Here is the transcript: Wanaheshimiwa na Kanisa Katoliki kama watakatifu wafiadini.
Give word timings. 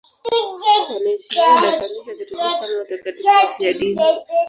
Wanaheshimiwa 0.87 1.61
na 1.61 1.71
Kanisa 1.77 2.15
Katoliki 2.17 2.35
kama 2.59 2.77
watakatifu 2.77 3.27
wafiadini. 3.27 4.01